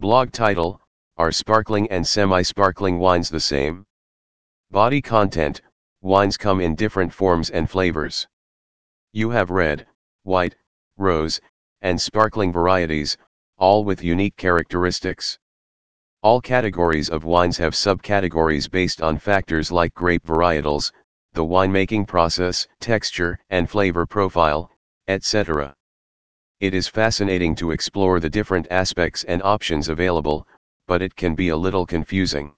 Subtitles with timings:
[0.00, 0.80] Blog title
[1.16, 3.84] Are sparkling and semi sparkling wines the same?
[4.70, 5.60] Body content
[6.02, 8.28] Wines come in different forms and flavors.
[9.12, 9.88] You have red,
[10.22, 10.54] white,
[10.98, 11.40] rose,
[11.82, 13.16] and sparkling varieties,
[13.56, 15.36] all with unique characteristics.
[16.22, 20.92] All categories of wines have subcategories based on factors like grape varietals,
[21.32, 24.70] the winemaking process, texture and flavor profile,
[25.08, 25.74] etc.
[26.60, 30.44] It is fascinating to explore the different aspects and options available,
[30.88, 32.52] but it can be a little confusing.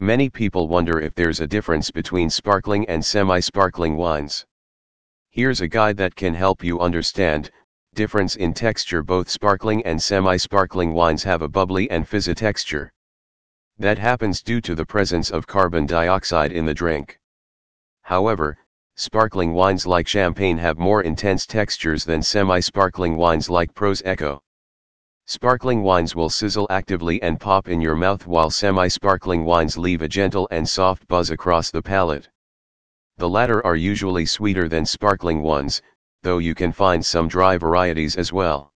[0.00, 4.44] Many people wonder if there's a difference between sparkling and semi-sparkling wines.
[5.30, 7.50] Here's a guide that can help you understand,
[7.94, 12.92] difference in texture both sparkling and semi-sparkling wines have a bubbly and fizzy texture.
[13.78, 17.18] That happens due to the presence of carbon dioxide in the drink.
[18.02, 18.58] However,
[18.98, 24.40] sparkling wines like champagne have more intense textures than semi-sparkling wines like Prosecco.
[25.26, 30.08] Sparkling wines will sizzle actively and pop in your mouth while semi-sparkling wines leave a
[30.08, 32.30] gentle and soft buzz across the palate.
[33.18, 35.82] The latter are usually sweeter than sparkling ones,
[36.22, 38.72] though you can find some dry varieties as well.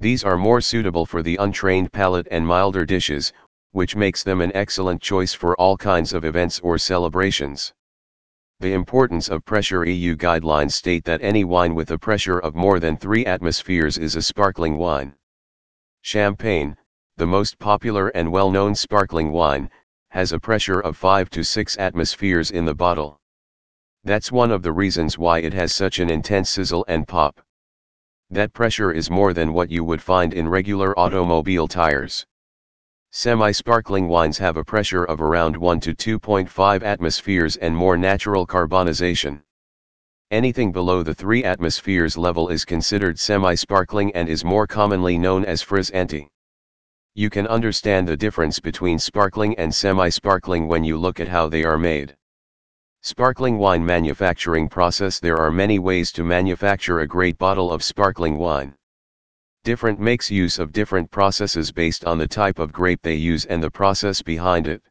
[0.00, 3.32] These are more suitable for the untrained palate and milder dishes,
[3.72, 7.72] which makes them an excellent choice for all kinds of events or celebrations.
[8.60, 12.78] The importance of pressure EU guidelines state that any wine with a pressure of more
[12.78, 15.14] than 3 atmospheres is a sparkling wine.
[16.02, 16.76] Champagne,
[17.16, 19.70] the most popular and well-known sparkling wine,
[20.10, 23.18] has a pressure of 5 to 6 atmospheres in the bottle.
[24.04, 27.40] That's one of the reasons why it has such an intense sizzle and pop.
[28.28, 32.26] That pressure is more than what you would find in regular automobile tires.
[33.12, 39.42] Semi-sparkling wines have a pressure of around 1 to 2.5 atmospheres and more natural carbonization.
[40.30, 45.60] Anything below the 3 atmospheres level is considered semi-sparkling and is more commonly known as
[45.60, 46.28] frizzante.
[47.16, 51.64] You can understand the difference between sparkling and semi-sparkling when you look at how they
[51.64, 52.16] are made.
[53.02, 58.38] Sparkling wine manufacturing process There are many ways to manufacture a great bottle of sparkling
[58.38, 58.76] wine.
[59.62, 63.62] Different makes use of different processes based on the type of grape they use and
[63.62, 64.82] the process behind it.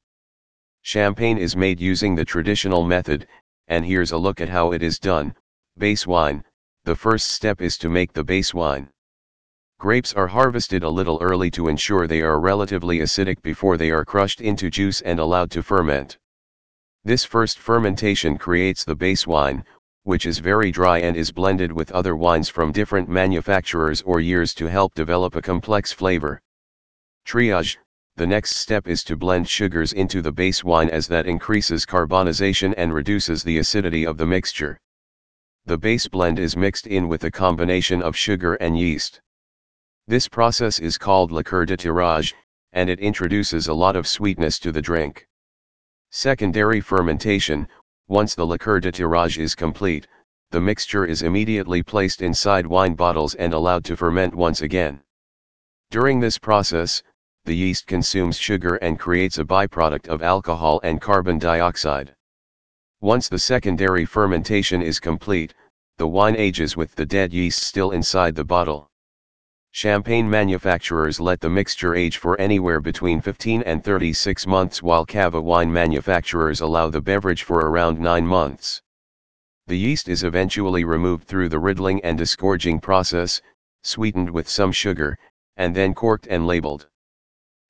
[0.84, 3.28] Champagne is made using the traditional method,
[3.68, 5.36] and here's a look at how it is done,
[5.78, 6.44] base wine,
[6.84, 8.90] the first step is to make the base wine.
[9.80, 14.06] Grapes are harvested a little early to ensure they are relatively acidic before they are
[14.06, 16.20] crushed into juice and allowed to ferment.
[17.04, 19.66] This first fermentation creates the base wine,
[20.10, 24.56] which is very dry and is blended with other wines from different manufacturers or years
[24.56, 26.42] to help develop a complex flavor.
[27.26, 27.78] Tirage,
[28.16, 32.74] the next step is to blend sugars into the base wine as that increases carbonization
[32.76, 34.80] and reduces the acidity of the mixture.
[35.68, 39.22] The base blend is mixed in with a combination of sugar and yeast.
[40.08, 42.34] This process is called liqueur de tirage,
[42.74, 45.28] and it introduces a lot of sweetness to the drink.
[46.10, 47.68] Secondary fermentation,
[48.10, 50.08] once the liqueur de tirage is complete,
[50.50, 55.00] the mixture is immediately placed inside wine bottles and allowed to ferment once again.
[55.92, 57.04] During this process,
[57.46, 62.16] the yeast consumes sugar and creates a byproduct of alcohol and carbon dioxide.
[63.00, 65.54] Once the secondary fermentation is complete,
[65.98, 68.89] the wine ages with the dead yeast still inside the bottle.
[69.72, 75.40] Champagne manufacturers let the mixture age for anywhere between 15 and 36 months while cava
[75.40, 78.82] wine manufacturers allow the beverage for around 9 months.
[79.68, 83.42] The yeast is eventually removed through the riddling and disgorging process,
[83.84, 85.20] sweetened with some sugar,
[85.56, 86.88] and then corked and labeled.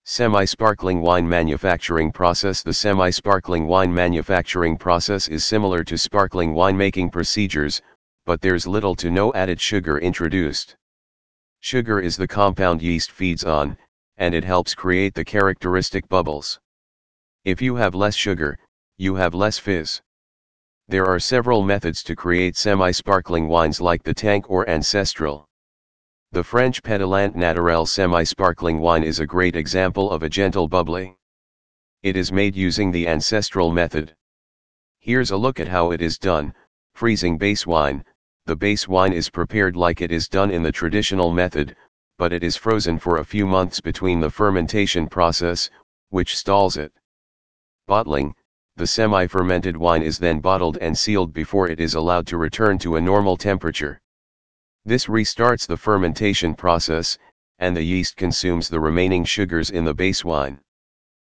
[0.05, 7.81] Semi-sparkling wine manufacturing process The semi-sparkling wine manufacturing process is similar to sparkling winemaking procedures,
[8.25, 10.77] but there's little to no added sugar introduced.
[11.61, 13.77] Sugar is the compound yeast feeds on,
[14.17, 16.59] and it helps create the characteristic bubbles.
[17.43, 18.57] If you have less sugar,
[18.97, 20.01] you have less fizz.
[20.87, 25.47] There are several methods to create semi-sparkling wines like the tank or ancestral.
[26.31, 31.17] The French Pétillant Naturel semi-sparkling wine is a great example of a gentle bubbly.
[32.03, 34.15] It is made using the ancestral method.
[34.99, 36.53] Here's a look at how it is done,
[36.93, 38.05] freezing base wine,
[38.49, 41.75] the base wine is prepared like it is done in the traditional method,
[42.17, 45.69] but it is frozen for a few months between the fermentation process,
[46.09, 46.91] which stalls it.
[47.85, 48.33] Bottling,
[48.75, 52.95] the semi-fermented wine is then bottled and sealed before it is allowed to return to
[52.95, 54.01] a normal temperature.
[54.83, 57.19] This restarts the fermentation process,
[57.59, 60.59] and the yeast consumes the remaining sugars in the base wine.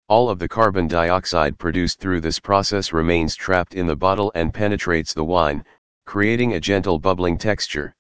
[0.10, 4.54] All of the carbon dioxide produced through this process remains trapped in the bottle and
[4.54, 5.66] penetrates the wine,
[6.10, 7.94] creating a gentle bubbling texture.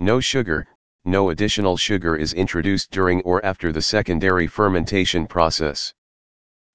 [0.00, 0.66] No sugar,
[1.04, 5.94] no additional sugar is introduced during or after the secondary fermentation process.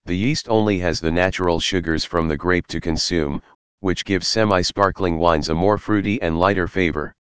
[0.06, 3.42] The yeast only has the natural sugars from the grape to consume,
[3.81, 7.13] which gives semi-sparkling wines a more fruity and lighter flavor.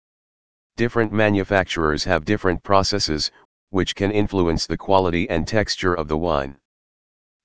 [0.77, 3.31] Different manufacturers have different processes,
[3.71, 6.55] which can influence the quality and texture of the wine.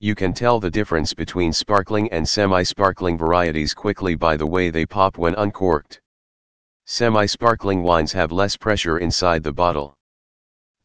[0.01, 4.87] You can tell the difference between sparkling and semi-sparkling varieties quickly by the way they
[4.87, 6.01] pop when uncorked.
[6.87, 9.99] Semi-sparkling wines have less pressure inside the bottle.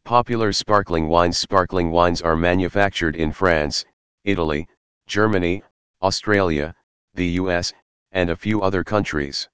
[0.03, 3.85] Popular sparkling wines Sparkling wines are manufactured in France,
[4.23, 4.67] Italy,
[5.05, 5.61] Germany,
[6.01, 6.75] Australia,
[7.13, 7.71] the US,
[8.13, 9.47] and a few other countries.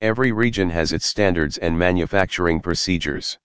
[0.00, 3.38] Every region has its standards and manufacturing procedures.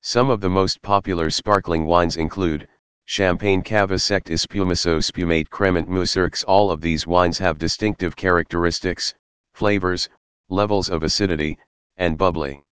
[0.00, 2.66] Some of the most popular sparkling wines include,
[3.10, 9.14] Champagne Cava Sekt Espumoso Spumante Cremant Mousseux All of these wines have distinctive characteristics,
[9.54, 10.10] flavors,
[10.50, 11.56] levels of acidity,
[11.96, 12.62] and bubbly.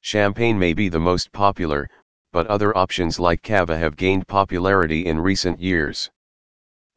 [0.00, 1.90] Champagne may be the most popular,
[2.32, 6.10] but other options like cava have gained popularity in recent years.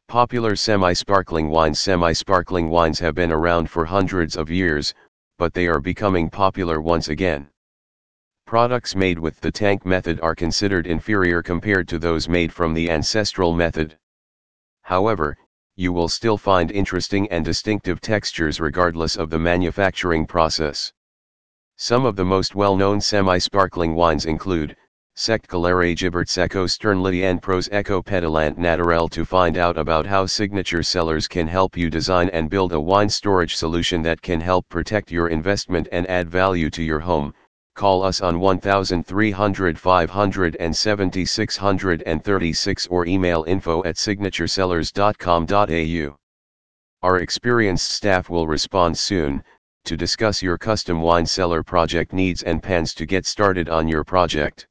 [0.08, 4.94] Popular semi-sparkling wines Semi-sparkling wines have been around for hundreds of years,
[5.38, 7.50] but they are becoming popular once again.
[8.46, 12.90] Products made with the tank method are considered inferior compared to those made from the
[12.90, 13.98] ancestral method.
[14.84, 15.38] However,
[15.76, 20.94] you will still find interesting and distinctive textures regardless of the manufacturing process.
[21.78, 24.76] Some of the most well-known semi-sparkling wines include,
[25.16, 30.26] Sect Calere Gibert Seco Sternlity and Pros Eco Pétillant Naturel to find out about how
[30.26, 34.68] Signature Cellars can help you design and build a wine storage solution that can help
[34.70, 37.34] protect your investment and add value to your home,
[37.76, 46.18] call us on 1300 570 636 or email info at signaturecellars.com.au.
[47.02, 49.44] Our experienced staff will respond soon,
[49.86, 54.06] to discuss your custom wine cellar project needs and plans to get started on your
[54.06, 54.68] project.